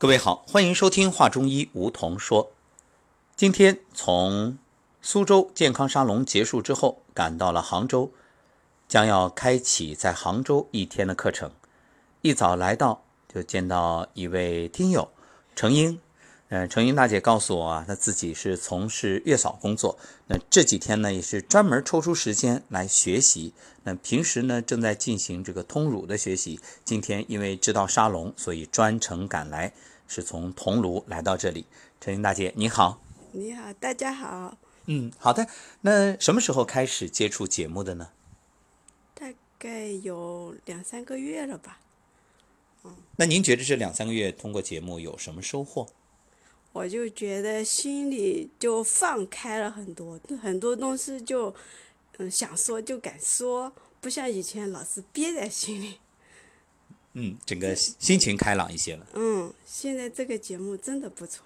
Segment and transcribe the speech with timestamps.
[0.00, 2.52] 各位好，欢迎收听《话中医》，梧桐说。
[3.34, 4.56] 今天从
[5.02, 8.12] 苏州健康沙龙结束之后，赶到了杭州，
[8.86, 11.50] 将要开启在杭州一天的课程。
[12.22, 15.10] 一早来到，就见到一位听友
[15.56, 15.98] 程英。
[16.50, 19.98] 嗯，程英大姐告诉我啊，她自己是从事月嫂工作，
[20.28, 23.52] 那这几天呢也是专门抽出时间来学习。
[23.84, 29.74] 那平时呢正在进行这个通乳的学习，今天因为知道沙龙，所以专程赶来，
[30.06, 31.66] 是从桐庐来到这里。
[32.00, 34.56] 程英大姐你好，你好，大家好。
[34.86, 35.46] 嗯，好的。
[35.82, 38.08] 那什么时候开始接触节目的呢？
[39.12, 39.26] 大
[39.58, 41.80] 概有两三个月了吧。
[42.84, 45.86] 嗯那您觉得这两三个月通过节目有什么收获？
[46.72, 51.54] 我就觉得心里就放开了很多，很多东西就，
[52.18, 55.98] 嗯，想说就敢说，不像以前老是憋在心里。
[57.14, 59.06] 嗯，整个心情开朗一些了。
[59.14, 61.44] 嗯，现在这个节目真的不错，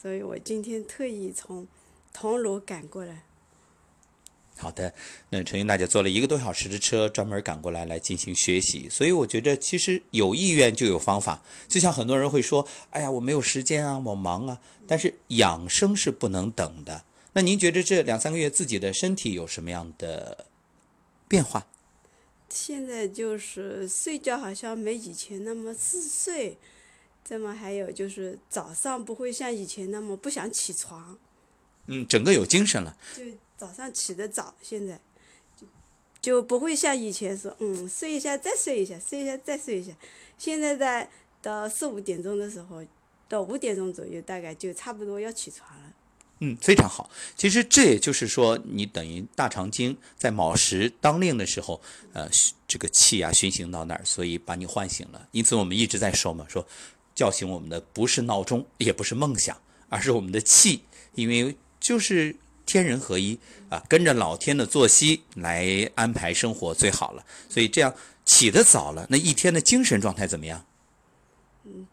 [0.00, 1.66] 所以我今天特意从
[2.12, 3.24] 桐庐赶过来。
[4.58, 4.92] 好的，
[5.30, 8.88] 那陈云大姐坐了一个多小时的车，专门赶过来来进行学习。
[8.88, 11.42] 所以我觉得，其实有意愿就有方法。
[11.66, 17.04] 就像很多人会说：“哎呀，我没有时间啊，我忙啊。”但是养生是不能等的。
[17.32, 20.46] 那您觉得这两三个月自己的身体有什么样的
[21.26, 21.66] 变化？
[22.48, 26.58] 现在就是睡觉好像没以前那么嗜睡，
[27.24, 31.18] 这么还有就是早上不会像以前那么不想起床。
[31.86, 32.96] 嗯，整个有精神了。
[33.16, 33.24] 就
[33.62, 34.98] 早上起得早，现在
[35.56, 35.66] 就
[36.20, 39.92] 就不会像以前说，嗯，睡一下再睡一下，睡一下再睡一下。
[40.36, 41.08] 现在在
[41.40, 42.84] 到四五点钟的时候，
[43.28, 45.92] 到五点钟左右，大概就差不多要起床了。
[46.40, 47.08] 嗯，非常好。
[47.36, 51.80] 其实这也就是说，你等于大肠经在卯时当令的时候，
[52.14, 52.28] 呃，
[52.66, 55.28] 这个气啊循行到那儿，所以把你唤醒了。
[55.30, 56.66] 因此我们一直在说嘛，说
[57.14, 59.56] 叫醒我们的不是闹钟，也不是梦想，
[59.88, 60.82] 而是我们的气，
[61.14, 62.34] 因为就是
[62.72, 67.22] 天人合一啊，跟着老天的作息来安排生活最好了。
[67.50, 70.64] 所以这样起得早了，那一天的精神状态怎么样？
[71.64, 71.86] 嗯，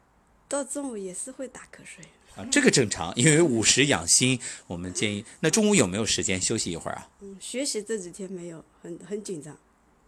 [0.47, 2.05] 到中午也是会打瞌睡。
[2.35, 5.25] 啊，这个正常，因为午时养心，我们建议。
[5.41, 7.09] 那中午有没有时间休息一会儿啊？
[7.19, 9.57] 嗯，学习这几天没有，很很紧张。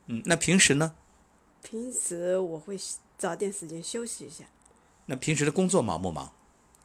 [0.05, 0.93] 嗯，那平时呢？
[1.61, 2.79] 平时我会
[3.17, 4.45] 找点时间休息一下。
[5.07, 6.31] 那平时的工作忙不忙？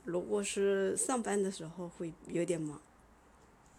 [0.05, 2.81] 如果是上班的时候会有点忙。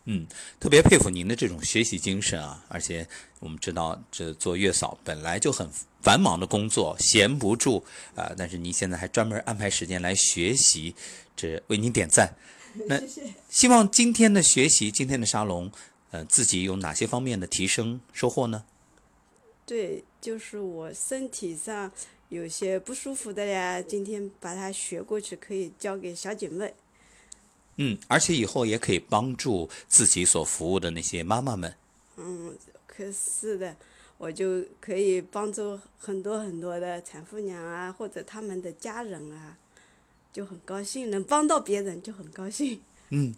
[0.10, 0.26] 嗯，
[0.58, 2.64] 特别佩服您的这种学习精神啊！
[2.70, 3.06] 而且
[3.42, 5.70] 我们知道，这做月嫂本来就很
[6.02, 7.84] 繁忙的工作，闲不住
[8.16, 8.32] 啊。
[8.38, 10.96] 但是您现在还专门安排时间来学习，
[11.36, 12.34] 这为您点赞。
[12.88, 13.02] 那
[13.50, 15.70] 希望今天的学习，今天的沙龙，
[16.12, 18.64] 呃，自己有哪些方面的提升收获呢？
[19.66, 21.92] 对，就是我身体上
[22.30, 26.74] 有些不舒服的呀，今天把它学过去，可以交给小姐妹。
[27.78, 31.74] 嗯，而且以后也可以帮助自己所服务的那些妈妈们。
[32.18, 32.56] 嗯，
[32.88, 33.76] 可是的，
[34.18, 39.56] 我就可以帮助很多很多的产妇娘啊，或者他们的家人啊，
[40.34, 42.82] 就很高兴，能帮到别人就很高兴。
[43.10, 43.34] 嗯，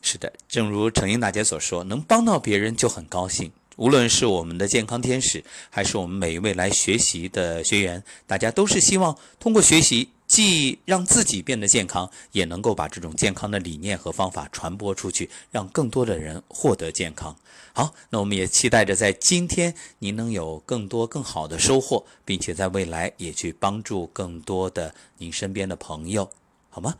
[0.00, 3.50] 是的，正如程英大姐所说，能帮到别人就很高兴。
[3.76, 10.10] 无论是我们的健康天使，还是我们每一位来学习的学员，大家都是希望通过学习。
[10.30, 17.36] 既让自己变得健康，也能够把这种健康的理念和方法传播出去，让更多的人获得健康。
[17.72, 26.30] 好，那我们也期待着在今天您能有更多更好的收获，并且在未来也去帮助更多的您身边的朋友，
[26.68, 26.94] 好吗？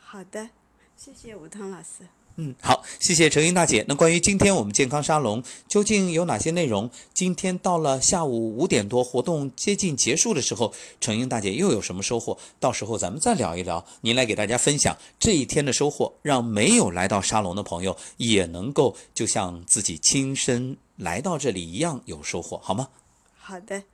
[0.00, 0.48] 好的，
[0.96, 2.06] 谢谢吴涛老师。
[2.36, 3.84] 嗯，好，谢谢程英大姐。
[3.86, 6.90] 那关于今天我们健康沙龙究竟有哪些内容？
[7.12, 12.36] 今天到了下午五点多，活动接近结束的时候，程英大姐又有什么收获？
[12.58, 22.88] 到时候咱们再聊一聊，您来给大家分享这一天的收获，让没有来到沙龙的朋友也能够就像自己亲身来到这里一样有收获，好吗？
[23.36, 23.84] 好的，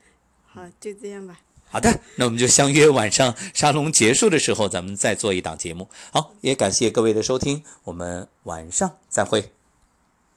[0.47, 1.41] 好，就这样吧。
[1.71, 5.89] 好的，那我们就相约晚上沙龙结束的时候，咱们再做一档节目。
[6.13, 9.60] 好，也感谢各位的收听，我们晚上再会。